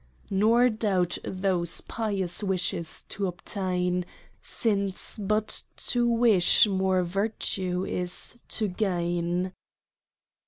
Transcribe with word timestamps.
Nor 0.31 0.69
doubt 0.71 1.19
those 1.23 1.79
pious 1.81 2.41
Wishes 2.41 3.03
to 3.09 3.27
obtain; 3.27 4.03
Since 4.41 5.19
but 5.19 5.61
to 5.77 6.07
wis/i 6.07 6.67
more 6.67 7.03
Virtue, 7.03 7.85
is 7.85 8.39
to 8.47 8.67
gain. 8.67 9.53